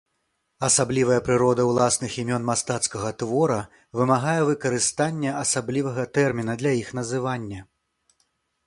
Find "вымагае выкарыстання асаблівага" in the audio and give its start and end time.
4.01-6.09